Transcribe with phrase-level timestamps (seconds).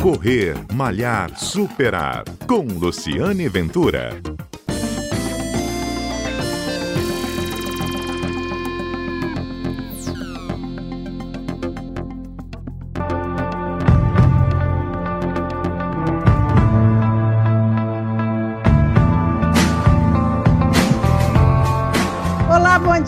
[0.00, 2.24] Correr, Malhar, Superar.
[2.46, 4.10] Com Luciane Ventura.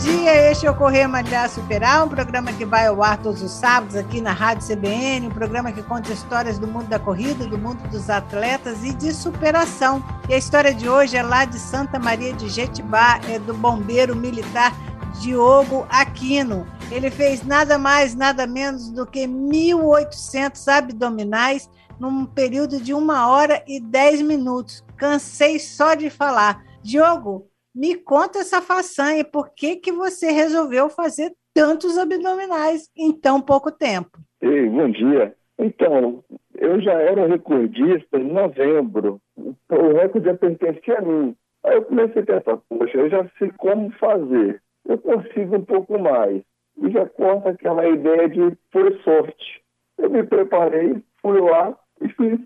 [0.03, 0.20] Este
[0.51, 4.19] é o Correr Malhar Superar, um programa que vai ao ar todos os sábados aqui
[4.19, 8.09] na Rádio CBN, um programa que conta histórias do mundo da corrida, do mundo dos
[8.09, 10.03] atletas e de superação.
[10.27, 14.13] E a história de hoje é lá de Santa Maria de Jetibá, é do bombeiro
[14.13, 14.75] militar
[15.21, 16.67] Diogo Aquino.
[16.91, 23.63] Ele fez nada mais, nada menos do que 1.800 abdominais num período de uma hora
[23.65, 24.83] e dez minutos.
[24.97, 26.61] Cansei só de falar.
[26.83, 33.41] Diogo, me conta essa façanha, por que, que você resolveu fazer tantos abdominais em tão
[33.41, 34.19] pouco tempo?
[34.41, 35.35] Ei, bom dia.
[35.59, 36.23] Então,
[36.55, 39.21] eu já era recordista em novembro.
[39.37, 41.35] O recorde já pertencia a mim.
[41.63, 44.61] Aí eu comecei a pensar, poxa, eu já sei como fazer.
[44.85, 46.41] Eu consigo um pouco mais.
[46.81, 49.61] E já corta aquela ideia de por sorte.
[49.97, 52.39] Eu me preparei, fui lá e fiz.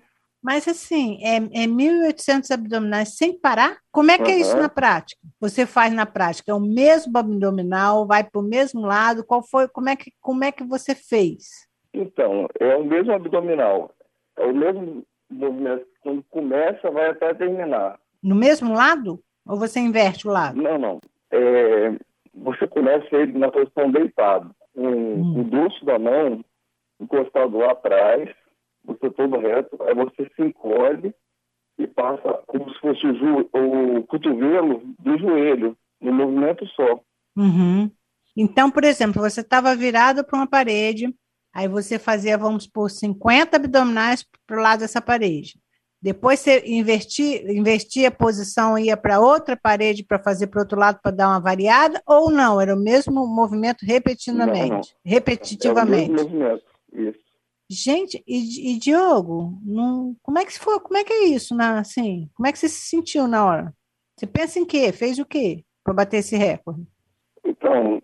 [0.46, 3.80] Mas assim, é, é 1.800 abdominais sem parar?
[3.92, 4.30] Como é que uhum.
[4.30, 5.20] é isso na prática?
[5.42, 6.52] Você faz na prática?
[6.52, 9.26] É o mesmo abdominal, vai para o mesmo lado?
[9.26, 9.68] Qual foi?
[9.68, 11.68] Como é que, como é que você fez?
[11.92, 13.90] Então, é o mesmo abdominal.
[14.38, 15.88] É o mesmo movimento.
[16.02, 18.00] Quando começa, vai até terminar.
[18.22, 19.20] No mesmo lado?
[19.48, 20.62] Ou você inverte o lado?
[20.62, 21.02] Não, não.
[21.32, 21.92] É,
[22.36, 24.56] você começa ele na posição deitado.
[24.76, 25.40] Com hum.
[25.40, 26.46] o dorso da mão
[27.00, 28.30] encostado lá atrás
[28.86, 31.14] você todo reto, aí você se encolhe
[31.78, 37.00] e passa como se fosse o, o cotovelo do joelho, no movimento só.
[37.36, 37.90] Uhum.
[38.38, 41.14] Então, por exemplo, você estava virado para uma parede,
[41.54, 45.60] aí você fazia, vamos por 50 abdominais para o lado dessa parede.
[46.02, 50.80] Depois você invertia, invertia a posição ia para outra parede para fazer para o outro
[50.80, 52.62] lado para dar uma variada, ou não?
[52.62, 54.70] Era o mesmo movimento repetidamente?
[54.70, 54.82] Não, não.
[55.04, 56.12] Repetitivamente.
[56.12, 57.25] É o mesmo movimento, isso.
[57.70, 60.80] Gente, e, e Diogo, não, como é que foi?
[60.80, 62.30] Como é que é isso, na, assim?
[62.36, 63.74] Como é que você se sentiu na hora?
[64.16, 64.92] Você pensa em quê?
[64.92, 66.84] Fez o quê para bater esse recorde?
[67.44, 68.02] Então,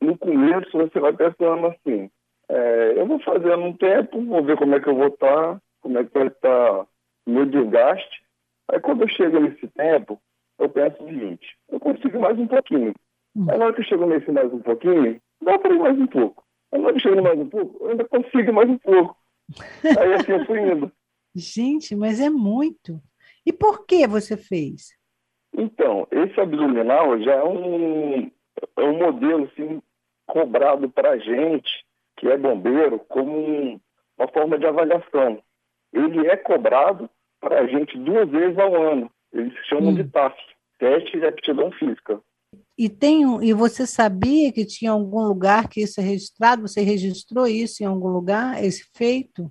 [0.00, 2.10] no começo você vai pensando assim,
[2.48, 5.62] é, eu vou fazer um tempo, vou ver como é que eu vou estar, tá,
[5.80, 8.22] como é que vai estar o meu desgaste.
[8.70, 10.20] Aí quando eu chego nesse tempo,
[10.58, 12.94] eu penso o seguinte, eu consigo mais um pouquinho.
[13.36, 13.46] Hum.
[13.50, 16.06] Aí na hora que eu chego nesse mais um pouquinho, dá para ir mais um
[16.06, 16.42] pouco.
[16.72, 19.16] Eu chegando mais um pouco, eu ainda consigo mais um pouco.
[19.98, 20.92] Aí assim eu fui indo.
[21.34, 23.00] Gente, mas é muito.
[23.46, 24.96] E por que você fez?
[25.56, 28.30] Então, esse abdominal já é um,
[28.76, 29.82] é um modelo assim,
[30.26, 31.70] cobrado para a gente,
[32.16, 33.80] que é bombeiro, como um,
[34.18, 35.42] uma forma de avaliação.
[35.92, 37.08] Ele é cobrado
[37.40, 39.10] para a gente duas vezes ao ano.
[39.32, 39.94] Eles chamam hum.
[39.94, 40.36] de TAF,
[40.78, 42.20] Teste de Aptidão Física.
[42.78, 46.62] E, tem um, e você sabia que tinha algum lugar que isso é registrado?
[46.62, 49.50] Você registrou isso em algum lugar, esse feito?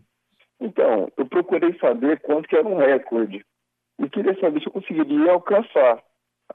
[0.60, 3.46] Então, eu procurei saber quanto que era um recorde.
[4.00, 6.02] E queria saber se eu conseguiria alcançar.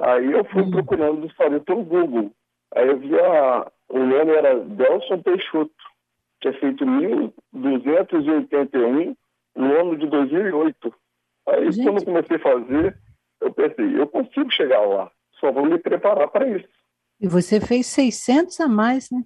[0.01, 0.71] Aí eu fui hum.
[0.71, 2.33] procurando saber pelo Google.
[2.75, 5.75] Aí eu vi a, o nome era Delson Peixoto,
[6.41, 9.15] tinha feito 1.281
[9.55, 10.95] no ano de 2008.
[11.49, 11.85] Aí Gente.
[11.85, 12.99] quando eu comecei a fazer,
[13.43, 15.11] eu pensei, eu consigo chegar lá.
[15.43, 16.69] Só vou me preparar para isso.
[17.21, 19.25] E você fez 600 a mais, né?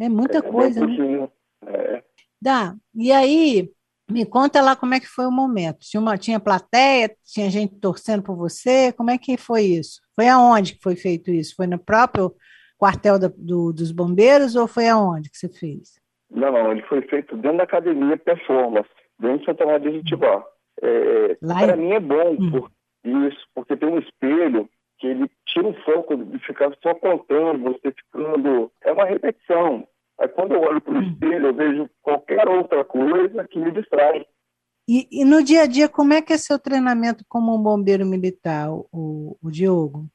[0.00, 1.28] É muita é, coisa, né?
[1.66, 2.04] É.
[2.40, 2.76] Dá.
[2.94, 3.68] E aí,
[4.08, 5.80] me conta lá como é que foi o momento.
[5.80, 10.00] Tinha, uma, tinha plateia, tinha gente torcendo por você, como é que foi isso?
[10.14, 11.56] Foi aonde que foi feito isso?
[11.56, 12.32] Foi no próprio
[12.78, 16.00] quartel da, do, dos bombeiros ou foi aonde que você fez?
[16.30, 20.44] Não, não, ele foi feito dentro da academia Performance, dentro de Santa Maria de Itibá.
[20.80, 22.50] É, para mim é bom hum.
[22.52, 22.70] por
[23.04, 24.68] isso, porque tem um espelho
[24.98, 28.70] que ele tira o foco de ficar só contando, você ficando.
[28.82, 29.86] É uma repetição.
[30.18, 31.02] Aí quando eu olho para o hum.
[31.02, 34.26] espelho, eu vejo qualquer outra coisa que me distrai.
[34.88, 38.06] E, e, no dia a dia, como é que é seu treinamento como um bombeiro
[38.06, 40.06] militar, o, o Diogo?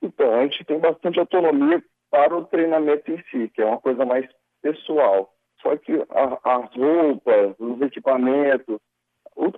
[0.00, 4.06] Então, a gente tem bastante autonomia para o treinamento em si, que é uma coisa
[4.06, 4.26] mais
[4.62, 5.34] pessoal.
[5.60, 8.78] Só que a, as roupas, os equipamentos,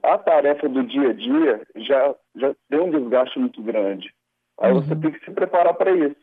[0.03, 4.13] a tarefa do dia a dia já, já tem um desgaste muito grande.
[4.61, 4.81] Aí uhum.
[4.81, 6.17] você tem que se preparar para isso.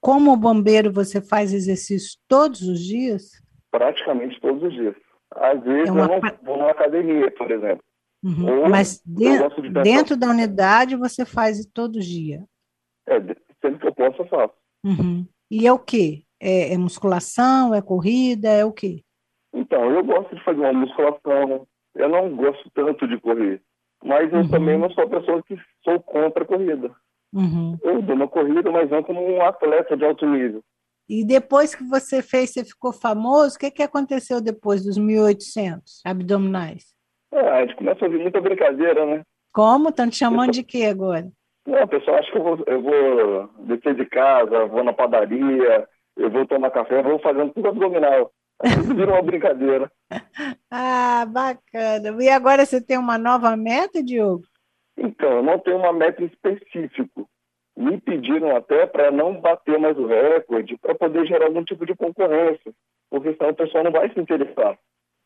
[0.00, 3.30] Como bombeiro, você faz exercício todos os dias?
[3.70, 4.94] Praticamente todos os dias.
[5.34, 6.02] Às vezes é uma...
[6.02, 7.82] eu não vou na academia, por exemplo.
[8.22, 8.68] Uhum.
[8.68, 12.44] Mas dentro, de dentro da unidade você faz todo dia?
[13.08, 13.20] É,
[13.60, 14.54] sempre que eu posso, eu faço.
[14.84, 15.26] Uhum.
[15.50, 16.22] E é o quê?
[16.40, 19.02] É, é, musculação, é corrida, é o quê?
[19.54, 23.62] Então, eu gosto de fazer uma musculação, Eu não gosto tanto de correr,
[24.04, 24.50] mas eu uhum.
[24.50, 26.94] também não sou a pessoa que sou contra a corrida.
[27.32, 27.76] Uhum.
[27.82, 30.62] Eu dou uma corrida, mas não como um atleta de alto nível.
[31.08, 36.00] E depois que você fez, você ficou famoso, o que, que aconteceu depois dos 1.800
[36.04, 36.94] abdominais?
[37.32, 39.22] É, a gente começa a ouvir muita brincadeira, né?
[39.52, 39.88] Como?
[39.88, 41.30] Estão te chamando de quê agora?
[41.66, 46.30] Não, pessoal acha que eu vou, eu vou descer de casa, vou na padaria, eu
[46.30, 48.32] vou tomar café, vou fazendo tudo abdominal.
[48.96, 49.90] Vira uma brincadeira.
[50.70, 52.22] ah, bacana.
[52.22, 54.44] E agora você tem uma nova meta, Diogo?
[54.96, 57.24] Então, eu não tenho uma meta específica.
[57.76, 61.94] Me pediram até para não bater mais o recorde, para poder gerar algum tipo de
[61.94, 62.72] concorrência,
[63.10, 64.78] porque senão o pessoal não vai se interessar.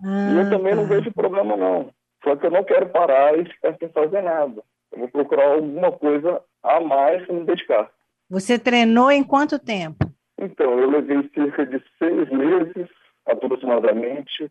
[0.03, 0.77] Ah, e eu também tá.
[0.77, 1.91] não vejo problema, não.
[2.25, 4.63] Só que eu não quero parar e ficar sem fazer nada.
[4.93, 7.91] Eu vou procurar alguma coisa a mais para me dedicar.
[8.29, 10.11] Você treinou em quanto tempo?
[10.39, 12.89] Então, eu levei cerca de seis meses,
[13.27, 14.51] aproximadamente,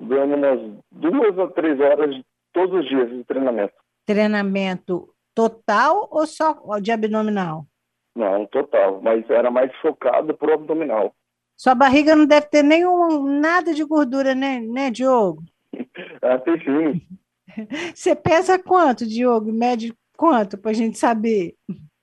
[0.00, 0.60] dando umas
[0.90, 2.16] duas a três horas
[2.52, 3.74] todos os dias de treinamento.
[4.06, 7.66] Treinamento total ou só de abdominal?
[8.14, 11.14] Não, total, mas era mais focado para o abdominal.
[11.54, 15.42] Sua barriga não deve ter nenhum nada de gordura, né, né Diogo?
[16.22, 17.02] ah, tem sim.
[17.94, 19.52] Você pesa quanto, Diogo?
[19.52, 21.54] Mede quanto, para a gente saber?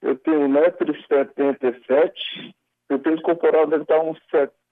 [0.02, 2.54] Eu tenho 1,77m,
[2.92, 4.20] o peso corporal deve estar uns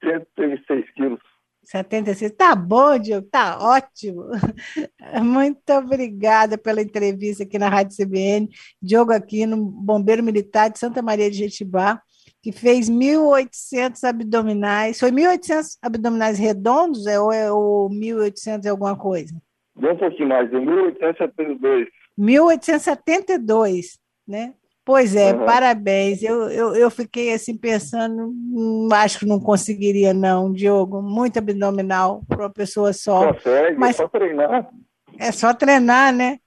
[0.03, 1.30] 76 quilos.
[1.71, 2.33] 76.
[2.33, 4.25] Tá bom, Diogo, tá ótimo.
[5.23, 8.49] Muito obrigada pela entrevista aqui na Rádio CBN.
[8.81, 12.01] Diogo Aquino, bombeiro militar de Santa Maria de Jetibá,
[12.43, 14.99] que fez 1.800 abdominais.
[14.99, 19.33] Foi 1.800 abdominais redondos é, ou é o 1.800 é alguma coisa?
[19.73, 21.87] Deu um pouquinho mais, é 1.872.
[22.17, 23.97] 1872,
[24.27, 24.53] né?
[24.91, 25.45] Pois é, uhum.
[25.45, 26.21] parabéns.
[26.21, 31.01] Eu, eu, eu fiquei assim pensando, hum, acho que não conseguiria, não, Diogo.
[31.01, 33.31] Muito abdominal para uma pessoa só.
[33.31, 34.69] Consegue, Mas é só treinar.
[35.17, 36.39] É só treinar, né?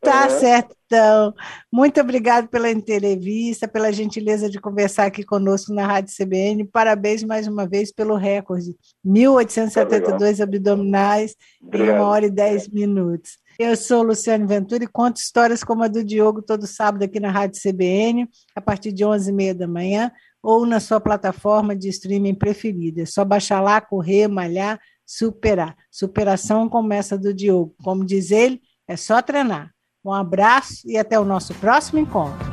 [0.00, 1.34] Tá certo, então.
[1.72, 6.66] Muito obrigado pela entrevista, pela gentileza de conversar aqui conosco na Rádio CBN.
[6.66, 8.76] Parabéns mais uma vez pelo recorde.
[9.04, 11.88] 1.872 abdominais obrigado.
[11.88, 13.38] em uma hora e dez minutos.
[13.58, 17.30] Eu sou Luciane Ventura e conto histórias como a do Diogo todo sábado aqui na
[17.30, 20.12] Rádio CBN, a partir de 11h30 da manhã,
[20.42, 23.00] ou na sua plataforma de streaming preferida.
[23.00, 25.74] É só baixar lá, correr, malhar, superar.
[25.90, 27.74] Superação começa do Diogo.
[27.82, 29.72] Como diz ele, é só treinar.
[30.04, 32.45] Um abraço e até o nosso próximo encontro.